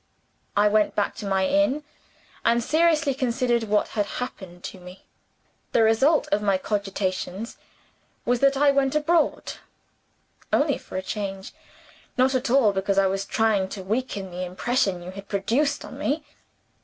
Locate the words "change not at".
11.03-12.49